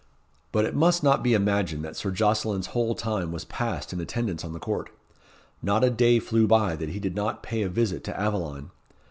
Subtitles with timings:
[0.51, 4.43] But it must not be imagined that Sir Jocelyn's whole time was passed in attendance
[4.43, 4.89] on the court.
[5.61, 8.71] Not a day flew by that he did not pay a visit to Aveline.